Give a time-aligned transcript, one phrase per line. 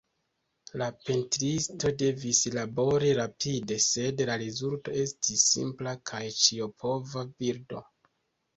[0.81, 7.87] La pentristo devis labori rapide, sed la rezulto estis simpla kaj ĉiopova bildo.